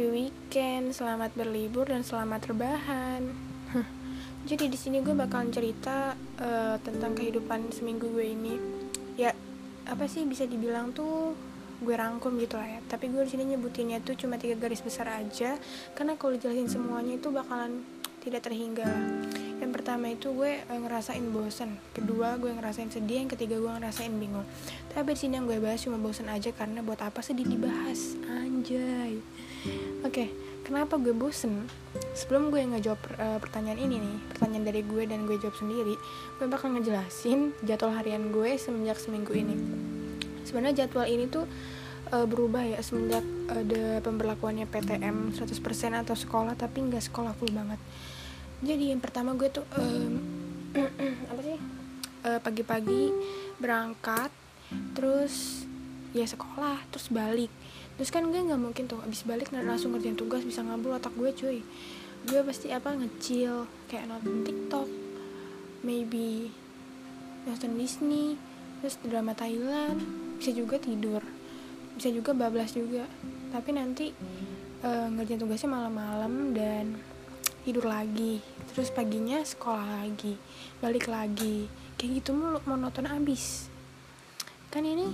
happy 0.00 0.32
weekend, 0.32 0.96
selamat 0.96 1.36
berlibur 1.36 1.84
dan 1.84 2.00
selamat 2.00 2.56
rebahan. 2.56 3.20
Jadi 4.48 4.72
di 4.72 4.78
sini 4.80 5.04
gue 5.04 5.12
bakalan 5.12 5.52
cerita 5.52 6.16
uh, 6.40 6.80
tentang 6.80 7.12
kehidupan 7.12 7.68
seminggu 7.68 8.08
gue 8.08 8.32
ini. 8.32 8.56
Ya, 9.20 9.36
apa 9.84 10.08
sih 10.08 10.24
bisa 10.24 10.48
dibilang 10.48 10.96
tuh 10.96 11.36
gue 11.84 11.92
rangkum 11.92 12.40
gitu 12.40 12.56
lah 12.56 12.64
ya. 12.64 12.80
Tapi 12.88 13.12
gue 13.12 13.28
di 13.28 13.36
sini 13.36 13.52
nyebutinnya 13.52 14.00
tuh 14.00 14.16
cuma 14.16 14.40
tiga 14.40 14.56
garis 14.56 14.80
besar 14.80 15.04
aja, 15.20 15.60
karena 15.92 16.16
kalau 16.16 16.32
jelasin 16.40 16.72
semuanya 16.72 17.20
itu 17.20 17.28
bakalan 17.28 17.84
tidak 18.24 18.48
terhingga 18.48 18.88
yang 19.70 19.78
pertama 19.78 20.10
itu 20.10 20.34
gue 20.34 20.66
uh, 20.66 20.80
ngerasain 20.82 21.22
bosen. 21.30 21.78
Kedua 21.94 22.34
gue 22.42 22.50
ngerasain 22.50 22.90
sedih. 22.90 23.22
Yang 23.22 23.38
ketiga 23.38 23.62
gue 23.62 23.70
ngerasain 23.70 24.10
bingung. 24.18 24.42
Tapi 24.90 25.14
di 25.14 25.18
sini 25.22 25.38
yang 25.38 25.46
gue 25.46 25.62
bahas 25.62 25.78
cuma 25.86 25.94
bosen 25.94 26.26
aja 26.26 26.50
karena 26.50 26.82
buat 26.82 26.98
apa 26.98 27.22
sedih 27.22 27.46
dibahas? 27.46 28.18
Anjay. 28.26 29.22
Oke 30.02 30.10
okay, 30.10 30.28
kenapa 30.66 30.98
gue 30.98 31.14
bosen? 31.14 31.70
Sebelum 32.18 32.50
gue 32.50 32.66
ngejawab 32.66 32.98
uh, 33.14 33.38
pertanyaan 33.38 33.78
ini 33.78 34.02
nih 34.02 34.16
pertanyaan 34.34 34.64
dari 34.66 34.82
gue 34.82 35.06
dan 35.06 35.22
gue 35.22 35.38
jawab 35.38 35.54
sendiri 35.54 35.94
gue 36.42 36.46
bakal 36.50 36.74
ngejelasin 36.74 37.54
jadwal 37.62 37.94
harian 37.94 38.34
gue 38.34 38.58
semenjak 38.58 38.98
seminggu 38.98 39.30
ini. 39.38 39.54
Sebenarnya 40.42 40.82
jadwal 40.82 41.06
ini 41.06 41.30
tuh 41.30 41.46
uh, 42.10 42.26
berubah 42.26 42.66
ya 42.66 42.82
semenjak 42.82 43.22
ada 43.46 44.02
pemberlakuannya 44.02 44.66
PTM 44.66 45.30
100% 45.30 45.46
atau 45.94 46.18
sekolah 46.18 46.58
tapi 46.58 46.90
nggak 46.90 47.06
sekolah 47.06 47.38
full 47.38 47.54
banget 47.54 47.78
jadi 48.60 48.92
yang 48.92 49.00
pertama 49.00 49.32
gue 49.36 49.48
tuh 49.48 49.64
um, 49.76 50.20
apa 51.32 51.40
sih? 51.40 51.58
Eh, 52.20 52.40
pagi-pagi 52.44 53.08
berangkat 53.56 54.28
terus 54.92 55.64
ya 56.12 56.28
sekolah 56.28 56.76
terus 56.92 57.08
balik. 57.08 57.48
Terus 57.96 58.12
kan 58.12 58.28
gue 58.28 58.36
nggak 58.36 58.60
mungkin 58.60 58.84
tuh 58.84 59.00
abis 59.04 59.24
balik 59.24 59.48
langsung 59.52 59.96
ngerjain 59.96 60.16
tugas 60.20 60.44
bisa 60.44 60.60
ngabul 60.60 60.96
otak 60.96 61.16
gue 61.16 61.30
cuy. 61.32 61.58
Gue 62.28 62.40
pasti 62.44 62.68
apa 62.68 62.92
ngecil 62.92 63.64
kayak 63.88 64.12
nonton 64.12 64.44
TikTok 64.44 64.88
maybe 65.80 66.52
nonton 67.48 67.80
Disney 67.80 68.36
terus 68.84 69.00
drama 69.00 69.32
Thailand 69.32 69.96
bisa 70.36 70.52
juga 70.52 70.76
tidur 70.76 71.24
bisa 71.96 72.12
juga 72.12 72.36
bablas 72.36 72.76
juga. 72.76 73.08
Tapi 73.48 73.70
nanti 73.72 74.12
uh, 74.84 75.08
ngerjain 75.08 75.40
tugasnya 75.40 75.72
malam-malam 75.72 76.52
dan 76.52 77.00
tidur 77.70 77.86
lagi 77.86 78.42
terus 78.74 78.90
paginya 78.90 79.38
sekolah 79.46 80.02
lagi 80.02 80.34
balik 80.82 81.06
lagi. 81.06 81.70
Kayak 81.94 82.18
gitu 82.18 82.34
mulu 82.34 82.58
monoton 82.66 83.06
abis 83.06 83.70
kan 84.74 84.82
ini 84.82 85.06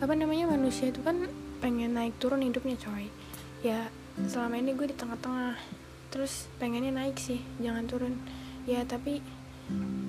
apa 0.00 0.16
namanya 0.16 0.48
manusia 0.48 0.88
itu 0.88 1.04
kan 1.04 1.28
pengen 1.60 1.92
naik 1.92 2.16
turun 2.16 2.40
hidupnya 2.40 2.80
coy. 2.80 3.12
Ya 3.60 3.92
selama 4.24 4.56
ini 4.56 4.72
gue 4.72 4.88
di 4.88 4.96
tengah-tengah 4.96 5.60
terus 6.08 6.48
pengennya 6.56 6.96
naik 6.96 7.20
sih 7.20 7.44
jangan 7.60 7.84
turun. 7.84 8.16
Ya 8.64 8.80
tapi 8.88 9.20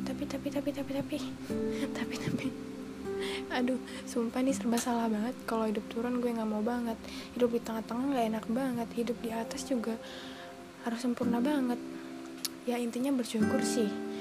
tapi 0.08 0.24
tapi 0.24 0.48
tapi 0.56 0.70
tapi 0.72 0.92
tapi 0.96 1.18
tapi 2.00 2.16
tapi. 2.16 2.48
Aduh 3.52 3.80
sumpah 4.08 4.40
nih 4.40 4.56
serba 4.56 4.80
salah 4.80 5.12
banget. 5.12 5.36
Kalau 5.44 5.68
hidup 5.68 5.84
turun 5.92 6.24
gue 6.24 6.32
nggak 6.32 6.48
mau 6.48 6.64
banget. 6.64 6.96
Hidup 7.36 7.52
di 7.52 7.60
tengah-tengah 7.60 8.04
nggak 8.08 8.26
enak 8.36 8.46
banget. 8.48 8.88
Hidup 8.96 9.18
di 9.20 9.30
atas 9.36 9.68
juga 9.68 10.00
harus 10.84 11.00
sempurna 11.00 11.40
banget. 11.40 11.80
Ya 12.64 12.80
intinya 12.80 13.12
bersyukur 13.12 13.60
sih 13.60 14.13